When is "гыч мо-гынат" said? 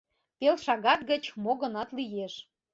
1.11-1.89